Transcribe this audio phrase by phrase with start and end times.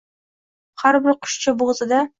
[0.85, 2.07] Har bir qushcha bo‘g‘zida